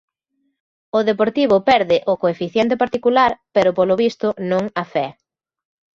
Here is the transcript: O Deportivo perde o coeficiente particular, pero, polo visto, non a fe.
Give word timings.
O 0.97 0.99
Deportivo 1.09 1.55
perde 1.69 1.97
o 2.11 2.13
coeficiente 2.23 2.75
particular, 2.83 3.31
pero, 3.55 3.75
polo 3.77 3.95
visto, 4.03 4.27
non 4.51 4.63
a 4.81 4.83
fe. 4.93 5.07